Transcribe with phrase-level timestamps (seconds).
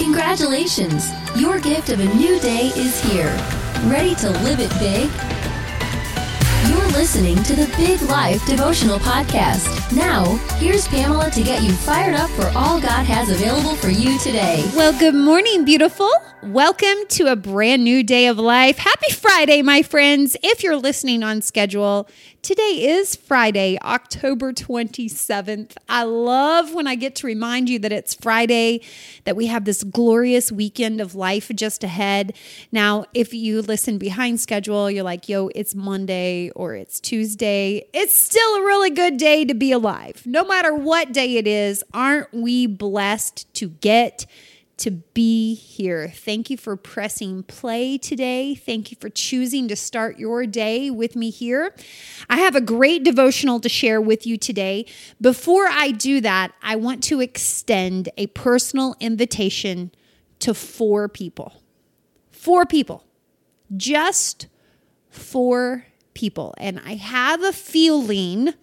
[0.00, 1.10] Congratulations!
[1.36, 3.36] Your gift of a new day is here.
[3.84, 5.10] Ready to live it big?
[6.70, 9.94] You're listening to the Big Life Devotional Podcast.
[9.94, 10.24] Now,
[10.56, 14.64] here's Pamela to get you fired up for all God has available for you today.
[14.74, 16.10] Well, good morning, beautiful.
[16.44, 18.78] Welcome to a brand new day of life.
[18.78, 20.34] Happy Friday, my friends.
[20.42, 22.08] If you're listening on schedule,
[22.42, 25.72] today is Friday, October 27th.
[25.88, 28.80] I love when I get to remind you that it's Friday,
[29.24, 32.34] that we have this glorious weekend of life just ahead.
[32.72, 37.84] Now, if you listen behind schedule, you're like, yo, it's Monday or it's Tuesday.
[37.92, 40.22] It's still a really good day to be alive.
[40.24, 44.26] No matter what day it is, aren't we blessed to get?
[44.80, 46.08] To be here.
[46.08, 48.54] Thank you for pressing play today.
[48.54, 51.74] Thank you for choosing to start your day with me here.
[52.28, 54.86] I have a great devotional to share with you today.
[55.20, 59.92] Before I do that, I want to extend a personal invitation
[60.40, 61.62] to four people.
[62.30, 63.04] Four people.
[63.76, 64.46] Just
[65.10, 66.54] four people.
[66.58, 68.54] And I have a feeling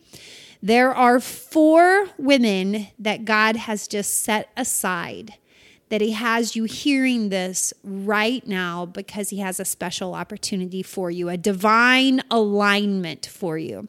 [0.61, 5.35] there are four women that God has just set aside
[5.89, 11.09] that He has you hearing this right now because He has a special opportunity for
[11.11, 13.87] you, a divine alignment for you.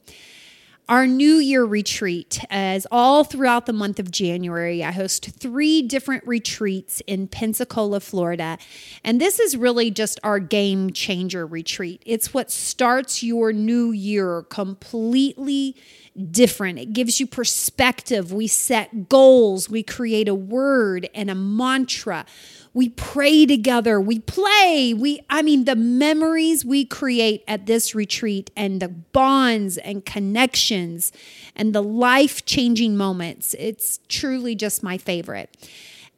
[0.88, 4.82] Our New Year retreat as all throughout the month of January.
[4.82, 8.56] I host three different retreats in Pensacola, Florida.
[9.04, 12.02] And this is really just our game changer retreat.
[12.06, 15.76] It's what starts your new year completely
[16.18, 16.78] different.
[16.78, 18.32] It gives you perspective.
[18.32, 22.26] We set goals, we create a word and a mantra.
[22.74, 24.94] We pray together, we play.
[24.94, 31.12] We I mean the memories we create at this retreat and the bonds and connections
[31.56, 33.54] and the life-changing moments.
[33.58, 35.56] It's truly just my favorite.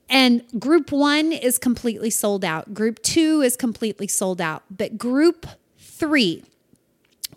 [0.09, 2.75] And group 1 is completely sold out.
[2.75, 4.65] Group 2 is completely sold out.
[4.69, 5.47] But group
[5.79, 6.45] 3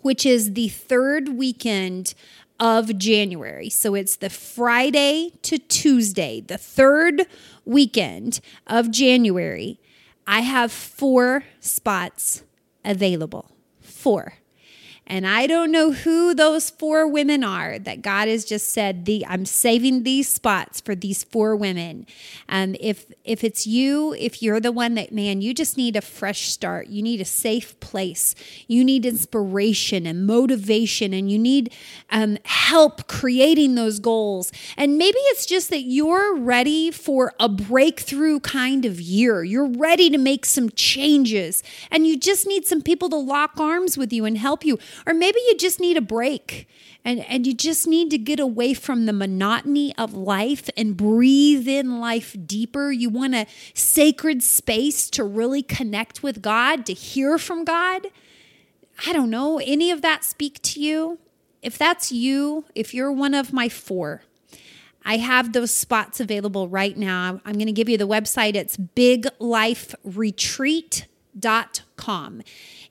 [0.04, 2.12] which is the third weekend
[2.60, 3.68] of January.
[3.68, 7.22] So it's the Friday to Tuesday, the third
[7.64, 9.80] weekend of January.
[10.26, 12.44] I have four spots
[12.84, 13.50] available.
[13.80, 14.34] Four.
[15.06, 19.26] And I don't know who those four women are that God has just said, the,
[19.26, 22.06] I'm saving these spots for these four women.
[22.48, 26.00] Um, if, if it's you, if you're the one that, man, you just need a
[26.00, 28.34] fresh start, you need a safe place,
[28.66, 31.70] you need inspiration and motivation, and you need
[32.10, 34.52] um, help creating those goals.
[34.76, 39.44] And maybe it's just that you're ready for a breakthrough kind of year.
[39.44, 43.98] You're ready to make some changes, and you just need some people to lock arms
[43.98, 44.78] with you and help you.
[45.06, 46.68] Or maybe you just need a break
[47.04, 51.68] and, and you just need to get away from the monotony of life and breathe
[51.68, 52.90] in life deeper.
[52.90, 58.06] You want a sacred space to really connect with God, to hear from God.
[59.06, 61.18] I don't know, any of that speak to you?
[61.62, 64.22] If that's you, if you're one of my four,
[65.04, 67.40] I have those spots available right now.
[67.44, 68.54] I'm going to give you the website.
[68.54, 68.76] It's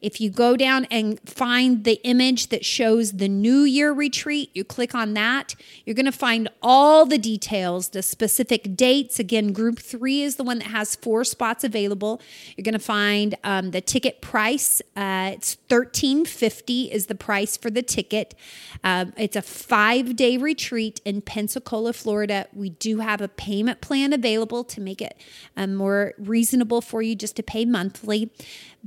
[0.02, 4.64] If you go down and find the image that shows the New Year retreat, you
[4.64, 5.56] click on that,
[5.86, 9.20] you're going to find all the details, the specific dates.
[9.20, 12.22] Again, group three is the one that has four spots available.
[12.58, 14.82] You're going to find um, the ticket price.
[14.96, 18.36] Uh, it's thirteen fifty is the price for the ticket.
[18.84, 22.48] Um, it's a five day retreat in Pensacola, Florida.
[22.52, 25.16] We do have a payment plan available to make it
[25.56, 28.32] um, more reasonable for you just to pay monthly,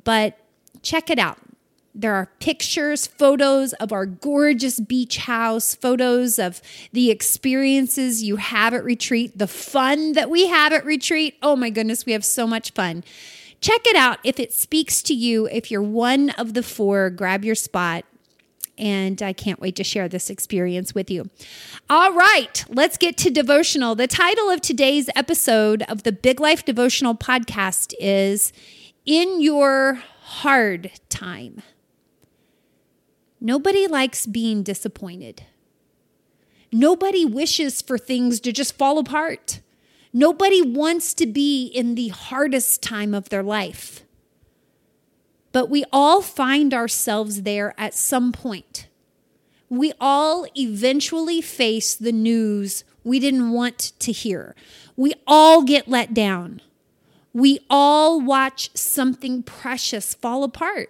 [0.04, 0.38] but
[0.82, 1.38] check it out.
[1.98, 6.60] There are pictures, photos of our gorgeous beach house, photos of
[6.92, 11.36] the experiences you have at retreat, the fun that we have at retreat.
[11.42, 13.02] Oh my goodness, we have so much fun.
[13.62, 15.46] Check it out if it speaks to you.
[15.46, 18.04] If you're one of the four, grab your spot.
[18.76, 21.30] And I can't wait to share this experience with you.
[21.88, 23.94] All right, let's get to devotional.
[23.94, 28.52] The title of today's episode of the Big Life Devotional podcast is
[29.06, 31.62] In Your hard time.
[33.40, 35.44] Nobody likes being disappointed.
[36.72, 39.60] Nobody wishes for things to just fall apart.
[40.12, 44.02] Nobody wants to be in the hardest time of their life.
[45.52, 48.88] But we all find ourselves there at some point.
[49.68, 54.56] We all eventually face the news we didn't want to hear.
[54.96, 56.60] We all get let down
[57.36, 60.88] we all watch something precious fall apart.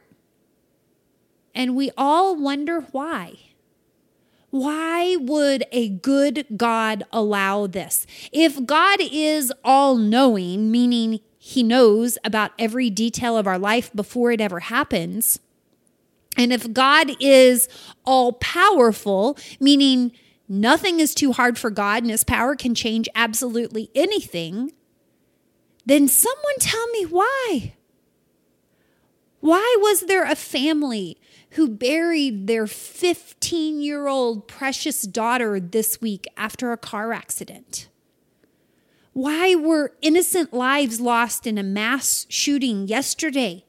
[1.57, 3.39] And we all wonder why.
[4.51, 8.07] Why would a good God allow this?
[8.31, 14.31] If God is all knowing, meaning he knows about every detail of our life before
[14.31, 15.41] it ever happens,
[16.37, 17.69] and if God is
[18.05, 20.13] all powerful, meaning
[20.49, 24.71] nothing is too hard for God and his power can change absolutely anything,
[25.87, 27.75] then someone tell me why.
[29.41, 31.19] Why was there a family
[31.51, 37.89] who buried their 15 year old precious daughter this week after a car accident?
[39.13, 43.66] Why were innocent lives lost in a mass shooting yesterday?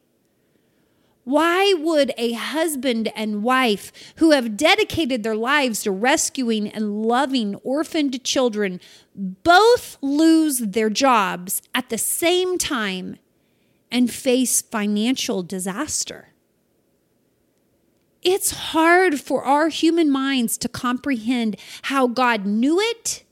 [1.27, 7.56] Why would a husband and wife who have dedicated their lives to rescuing and loving
[7.65, 8.79] orphaned children
[9.13, 13.18] both lose their jobs at the same time
[13.91, 16.29] and face financial disaster?
[18.21, 23.25] It's hard for our human minds to comprehend how God knew it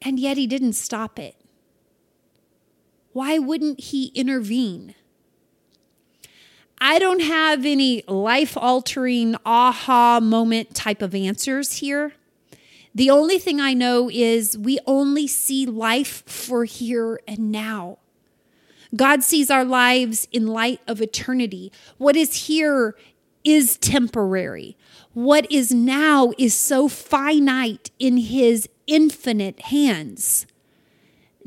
[0.00, 1.36] and yet He didn't stop it.
[3.12, 4.94] Why wouldn't He intervene?
[6.80, 12.12] I don't have any life altering aha moment type of answers here.
[12.94, 17.98] The only thing I know is we only see life for here and now.
[18.96, 21.70] God sees our lives in light of eternity.
[21.98, 22.96] What is here
[23.44, 24.76] is temporary.
[25.12, 30.46] What is now is so finite in His infinite hands.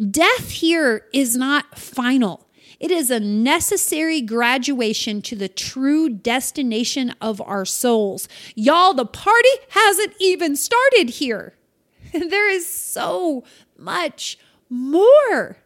[0.09, 2.47] Death here is not final.
[2.81, 8.27] It is a necessary graduation to the true destination of our souls.
[8.55, 11.53] Y'all, the party hasn't even started here.
[12.11, 13.43] there is so
[13.77, 15.57] much more.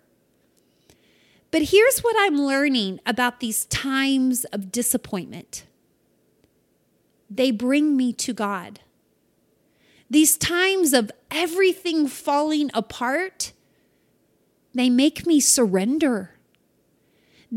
[1.51, 5.63] But here's what I'm learning about these times of disappointment
[7.29, 8.81] they bring me to God.
[10.09, 13.53] These times of everything falling apart,
[14.73, 16.34] they make me surrender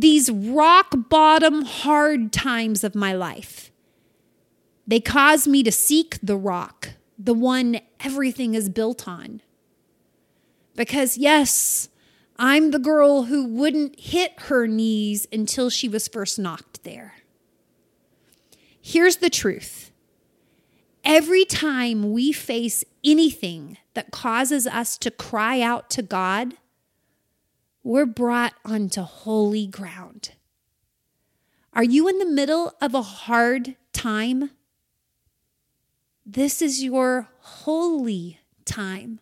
[0.01, 3.73] these rock bottom hard times of my life.
[4.87, 9.43] They cause me to seek the rock, the one everything is built on.
[10.77, 11.89] Because, yes,
[12.39, 17.17] I'm the girl who wouldn't hit her knees until she was first knocked there.
[18.81, 19.91] Here's the truth
[21.05, 26.55] every time we face anything that causes us to cry out to God,
[27.89, 30.33] we're brought onto holy ground.
[31.73, 34.51] Are you in the middle of a hard time?
[36.27, 39.21] This is your holy time.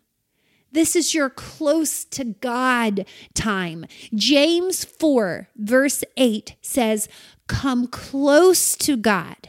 [0.69, 3.85] This is your close to God time.
[4.13, 7.07] James 4, verse 8 says,
[7.47, 9.47] Come close to God,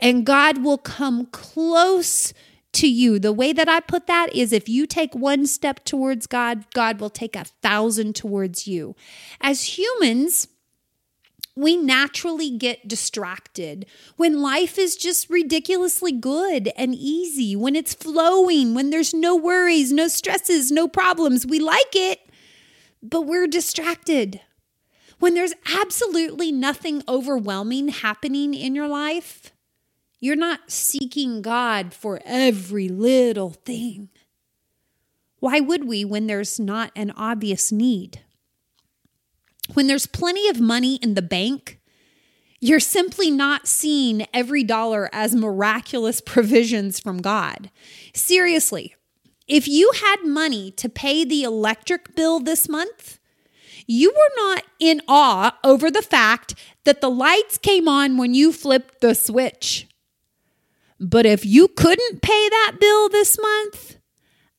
[0.00, 2.34] and God will come close
[2.78, 3.18] to you.
[3.18, 7.00] The way that I put that is if you take one step towards God, God
[7.00, 8.94] will take a thousand towards you.
[9.40, 10.48] As humans,
[11.56, 13.84] we naturally get distracted
[14.16, 19.92] when life is just ridiculously good and easy, when it's flowing, when there's no worries,
[19.92, 21.44] no stresses, no problems.
[21.44, 22.20] We like it,
[23.02, 24.40] but we're distracted.
[25.18, 29.52] When there's absolutely nothing overwhelming happening in your life,
[30.20, 34.08] you're not seeking God for every little thing.
[35.40, 38.20] Why would we when there's not an obvious need?
[39.74, 41.78] When there's plenty of money in the bank,
[42.60, 47.70] you're simply not seeing every dollar as miraculous provisions from God.
[48.14, 48.96] Seriously,
[49.46, 53.18] if you had money to pay the electric bill this month,
[53.86, 56.54] you were not in awe over the fact
[56.84, 59.86] that the lights came on when you flipped the switch.
[61.00, 63.98] But if you couldn't pay that bill this month,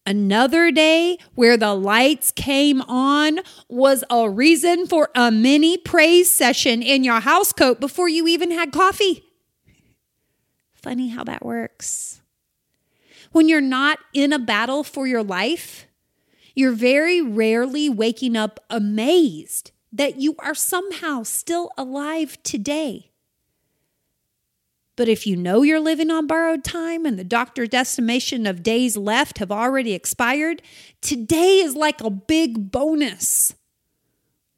[0.06, 6.82] another day where the lights came on was a reason for a mini praise session
[6.82, 9.24] in your house coat before you even had coffee.
[10.74, 12.22] Funny how that works.
[13.32, 15.88] When you're not in a battle for your life,
[16.56, 23.09] you're very rarely waking up amazed that you are somehow still alive today.
[25.00, 28.98] But if you know you're living on borrowed time and the doctor's estimation of days
[28.98, 30.62] left have already expired,
[31.00, 33.56] today is like a big bonus.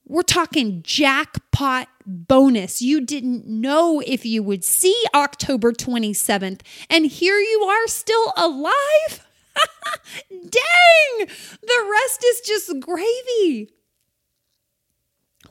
[0.03, 2.81] We're talking jackpot bonus.
[2.81, 9.27] You didn't know if you would see October 27th, and here you are still alive.
[10.31, 11.27] Dang!
[11.61, 13.69] The rest is just gravy.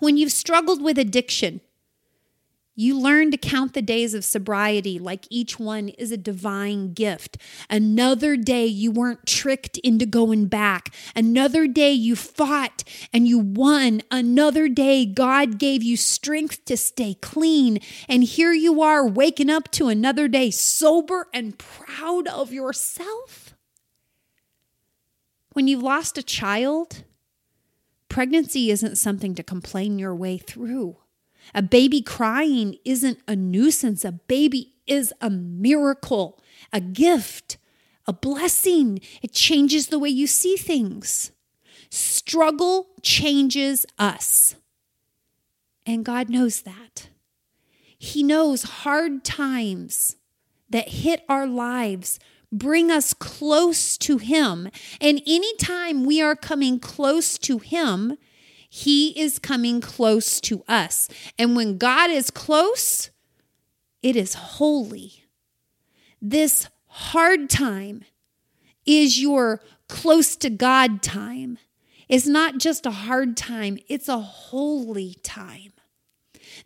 [0.01, 1.61] When you've struggled with addiction,
[2.77, 7.37] You learn to count the days of sobriety like each one is a divine gift.
[7.69, 10.95] Another day you weren't tricked into going back.
[11.15, 14.03] Another day you fought and you won.
[14.11, 17.81] Another day God gave you strength to stay clean.
[18.09, 23.55] And here you are waking up to another day sober and proud of yourself.
[25.53, 27.03] When you've lost a child,
[28.09, 30.97] pregnancy isn't something to complain your way through.
[31.54, 34.04] A baby crying isn't a nuisance.
[34.04, 36.40] A baby is a miracle,
[36.73, 37.59] a gift,
[38.07, 39.00] a blessing.
[39.23, 41.33] It changes the way you see things.
[41.90, 44.57] Struggle changes us.
[45.87, 47.09] And God knows that.
[47.99, 50.16] He knows hard times
[50.69, 52.19] that hit our lives
[52.52, 54.69] bring us close to Him.
[55.00, 58.16] And anytime we are coming close to Him,
[58.73, 61.09] he is coming close to us.
[61.37, 63.11] And when God is close,
[64.00, 65.25] it is holy.
[66.23, 68.05] This hard time
[68.87, 71.59] is your close to God time.
[72.09, 75.73] It's not just a hard time, it's a holy time.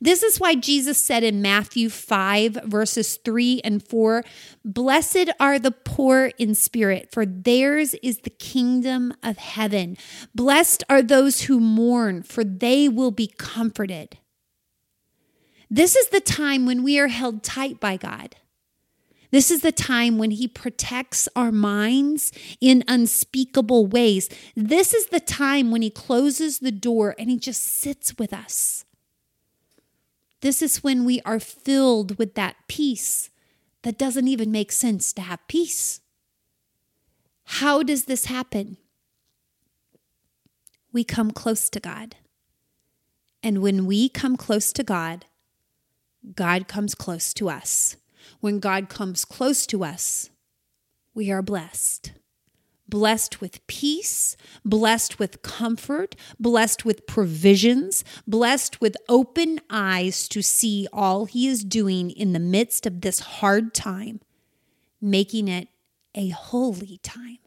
[0.05, 4.23] This is why Jesus said in Matthew 5, verses 3 and 4
[4.63, 9.97] Blessed are the poor in spirit, for theirs is the kingdom of heaven.
[10.35, 14.19] Blessed are those who mourn, for they will be comforted.
[15.71, 18.37] This is the time when we are held tight by God.
[19.31, 22.31] This is the time when He protects our minds
[22.61, 24.29] in unspeakable ways.
[24.55, 28.85] This is the time when He closes the door and He just sits with us.
[30.45, 33.31] This is when we are filled with that peace
[33.81, 36.03] that doesn't even make sense to have peace.
[37.45, 38.77] How does this happen?
[40.93, 42.17] We come close to God.
[43.43, 45.25] And when we come close to God,
[46.37, 47.97] God comes close to us.
[48.41, 50.29] When God comes close to us,
[51.15, 52.13] we are blessed
[52.95, 60.87] blessed with peace, blessed with comfort, blessed with provisions, blessed with open eyes to see
[60.93, 64.21] all He is doing in the midst of this hard time,
[65.01, 65.67] making it
[66.15, 67.39] a holy time.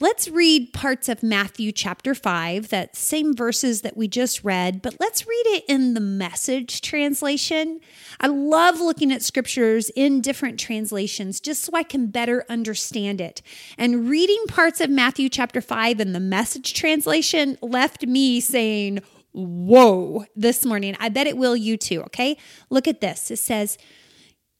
[0.00, 4.94] Let's read parts of Matthew chapter 5, that same verses that we just read, but
[5.00, 7.80] let's read it in the message translation.
[8.20, 13.42] I love looking at scriptures in different translations just so I can better understand it.
[13.76, 19.00] And reading parts of Matthew chapter 5 in the message translation left me saying,
[19.32, 20.96] Whoa, this morning.
[21.00, 22.36] I bet it will you too, okay?
[22.70, 23.32] Look at this.
[23.32, 23.76] It says,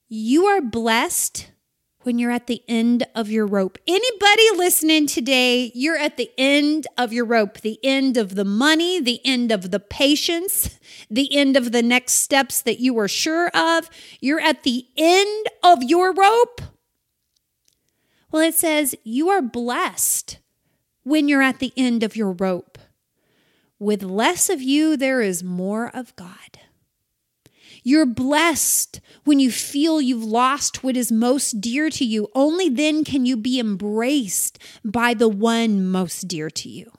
[0.09, 1.53] You are blessed
[2.09, 3.77] when you're at the end of your rope.
[3.87, 8.99] Anybody listening today, you're at the end of your rope, the end of the money,
[8.99, 13.49] the end of the patience, the end of the next steps that you were sure
[13.49, 13.91] of.
[14.21, 16.63] You're at the end of your rope.
[18.33, 20.39] Well, it says you are blessed
[21.03, 22.79] when you're at the end of your rope.
[23.79, 26.59] With less of you, there is more of God.
[27.89, 32.29] You're blessed when you feel you've lost what is most dear to you.
[32.35, 36.93] Only then can you be embraced by the one most dear to you.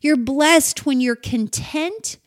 [0.00, 2.18] You're blessed when you're content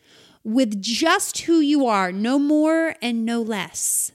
[0.42, 4.12] with just who you are, no more and no less.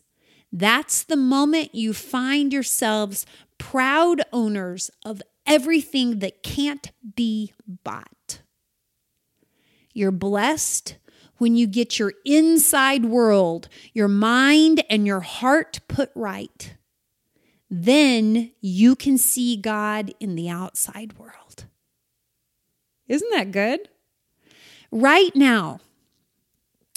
[0.52, 3.28] That's the moment you find yourselves
[3.60, 7.54] proud owners of everything that can't be
[7.84, 8.42] bought.
[9.94, 10.98] You're blessed
[11.38, 16.76] when you get your inside world, your mind and your heart put right,
[17.70, 21.66] then you can see God in the outside world.
[23.08, 23.90] Isn't that good?
[24.92, 25.80] Right now,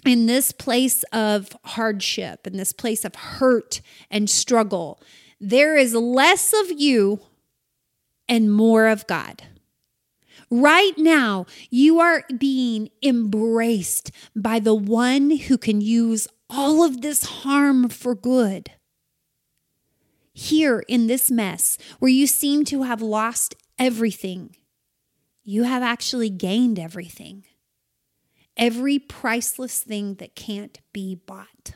[0.05, 5.01] in this place of hardship, in this place of hurt and struggle,
[5.41, 7.21] there is less of you
[8.29, 9.43] and more of God.
[10.51, 17.25] Right now, you are being embraced by the one who can use all of this
[17.25, 18.71] harm for good.
[20.33, 24.55] Here in this mess, where you seem to have lost everything,
[25.43, 27.45] you have actually gained everything.
[28.57, 31.75] Every priceless thing that can't be bought.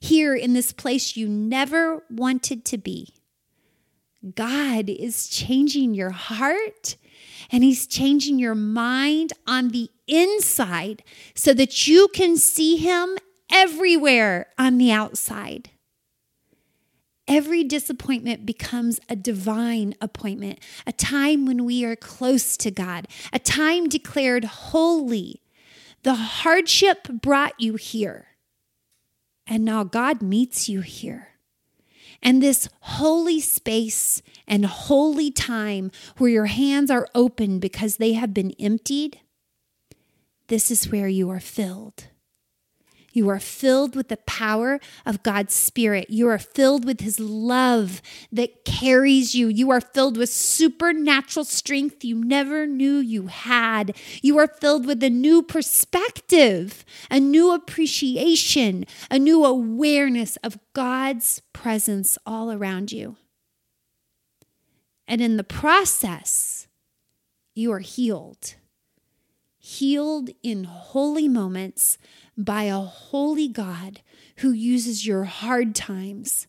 [0.00, 3.14] Here in this place you never wanted to be,
[4.34, 6.96] God is changing your heart
[7.50, 11.02] and He's changing your mind on the inside
[11.34, 13.16] so that you can see Him
[13.50, 15.70] everywhere on the outside.
[17.28, 23.40] Every disappointment becomes a divine appointment, a time when we are close to God, a
[23.40, 25.42] time declared holy.
[26.04, 28.28] The hardship brought you here.
[29.44, 31.35] And now God meets you here.
[32.22, 38.34] And this holy space and holy time where your hands are open because they have
[38.34, 39.20] been emptied,
[40.48, 42.08] this is where you are filled.
[43.16, 46.10] You are filled with the power of God's Spirit.
[46.10, 49.48] You are filled with His love that carries you.
[49.48, 53.96] You are filled with supernatural strength you never knew you had.
[54.20, 61.40] You are filled with a new perspective, a new appreciation, a new awareness of God's
[61.54, 63.16] presence all around you.
[65.08, 66.68] And in the process,
[67.54, 68.56] you are healed.
[69.68, 71.98] Healed in holy moments
[72.38, 74.00] by a holy God
[74.36, 76.46] who uses your hard times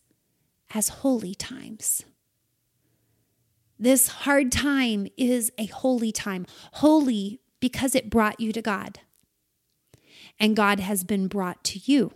[0.72, 2.04] as holy times.
[3.76, 9.00] This hard time is a holy time, holy because it brought you to God.
[10.38, 12.12] And God has been brought to you.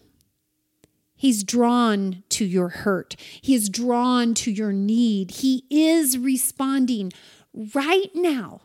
[1.17, 3.17] He's drawn to your hurt.
[3.41, 5.33] He is drawn to your need.
[5.33, 7.13] He is responding
[7.75, 8.61] right now.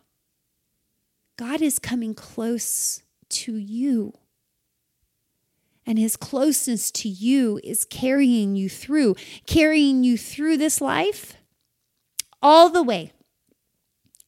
[1.37, 4.13] God is coming close to you
[5.87, 9.15] and his closeness to you is carrying you through,
[9.47, 11.37] carrying you through this life
[12.41, 13.13] all the way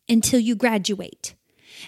[0.08, 1.36] until you graduate.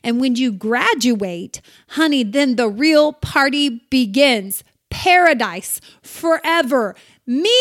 [0.03, 4.63] And when you graduate, honey, then the real party begins.
[4.89, 6.93] Paradise forever.
[7.25, 7.55] Me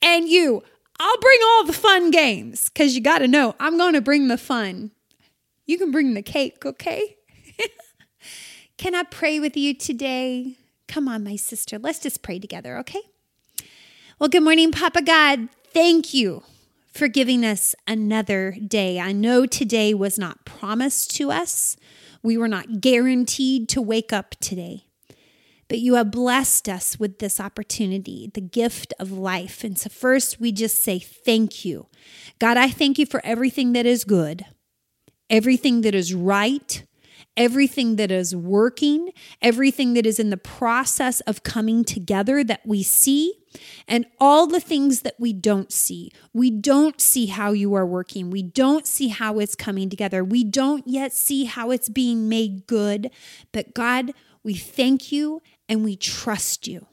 [0.00, 0.62] and you.
[0.98, 4.28] I'll bring all the fun games because you got to know I'm going to bring
[4.28, 4.92] the fun.
[5.66, 7.16] You can bring the cake, okay?
[8.76, 10.58] can I pray with you today?
[10.88, 11.78] Come on, my sister.
[11.78, 13.00] Let's just pray together, okay?
[14.18, 15.48] Well, good morning, Papa God.
[15.72, 16.42] Thank you
[16.92, 19.00] for giving us another day.
[19.00, 21.76] I know today was not promised to us,
[22.22, 24.84] we were not guaranteed to wake up today.
[25.68, 29.64] But you have blessed us with this opportunity, the gift of life.
[29.64, 31.86] And so, first, we just say thank you.
[32.38, 34.44] God, I thank you for everything that is good,
[35.30, 36.84] everything that is right,
[37.36, 39.10] everything that is working,
[39.42, 43.34] everything that is in the process of coming together that we see,
[43.86, 46.10] and all the things that we don't see.
[46.32, 48.30] We don't see how you are working.
[48.30, 50.24] We don't see how it's coming together.
[50.24, 53.10] We don't yet see how it's being made good.
[53.52, 56.86] But God, we thank you and we trust you.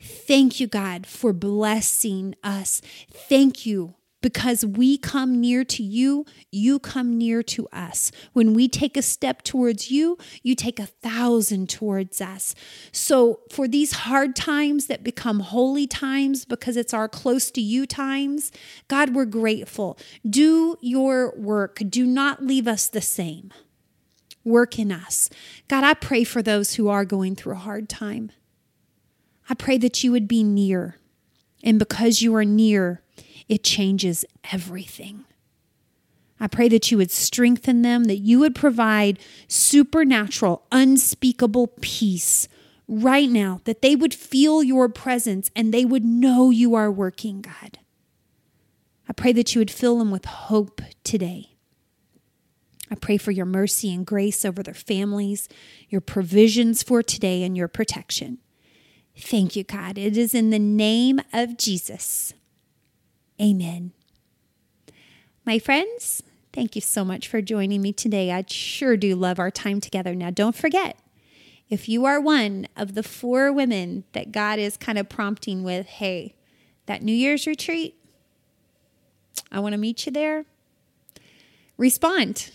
[0.00, 2.80] Thank you, God, for blessing us.
[3.10, 8.10] Thank you because we come near to you, you come near to us.
[8.32, 12.54] When we take a step towards you, you take a thousand towards us.
[12.92, 17.86] So, for these hard times that become holy times because it's our close to you
[17.86, 18.50] times,
[18.88, 19.98] God, we're grateful.
[20.28, 23.52] Do your work, do not leave us the same.
[24.44, 25.28] Work in us.
[25.68, 28.30] God, I pray for those who are going through a hard time.
[29.48, 30.96] I pray that you would be near.
[31.62, 33.02] And because you are near,
[33.48, 35.24] it changes everything.
[36.38, 42.46] I pray that you would strengthen them, that you would provide supernatural, unspeakable peace
[42.86, 47.40] right now, that they would feel your presence and they would know you are working,
[47.40, 47.78] God.
[49.08, 51.56] I pray that you would fill them with hope today.
[52.90, 55.48] I pray for your mercy and grace over their families,
[55.88, 58.38] your provisions for today, and your protection.
[59.16, 59.96] Thank you, God.
[59.98, 62.34] It is in the name of Jesus.
[63.40, 63.92] Amen.
[65.44, 66.22] My friends,
[66.52, 68.32] thank you so much for joining me today.
[68.32, 70.14] I sure do love our time together.
[70.14, 70.98] Now, don't forget,
[71.68, 75.86] if you are one of the four women that God is kind of prompting with,
[75.86, 76.34] hey,
[76.86, 77.96] that New Year's retreat,
[79.52, 80.46] I want to meet you there,
[81.76, 82.50] respond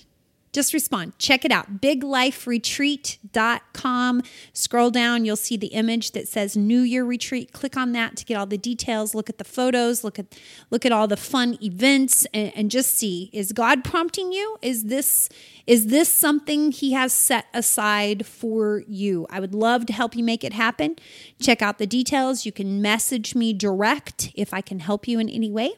[0.51, 1.17] just respond.
[1.17, 1.81] Check it out.
[1.81, 4.23] BigLifeRetreat.com.
[4.53, 7.53] Scroll down, you'll see the image that says New Year Retreat.
[7.53, 9.15] Click on that to get all the details.
[9.15, 10.25] Look at the photos, look at
[10.69, 14.57] look at all the fun events and, and just see is God prompting you?
[14.61, 15.29] Is this
[15.65, 19.27] is this something he has set aside for you?
[19.29, 20.95] I would love to help you make it happen.
[21.39, 22.45] Check out the details.
[22.45, 25.73] You can message me direct if I can help you in any way.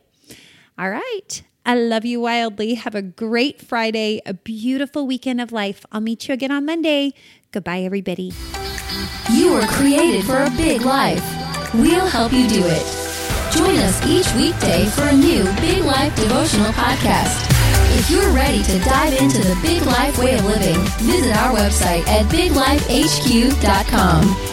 [0.77, 1.43] All right.
[1.65, 2.75] I love you wildly.
[2.75, 5.85] Have a great Friday, a beautiful weekend of life.
[5.91, 7.13] I'll meet you again on Monday.
[7.51, 8.33] Goodbye, everybody.
[9.31, 11.23] You were created for a big life.
[11.73, 12.99] We'll help you do it.
[13.55, 17.49] Join us each weekday for a new Big Life devotional podcast.
[17.97, 22.05] If you're ready to dive into the big life way of living, visit our website
[22.07, 24.52] at biglifehq.com.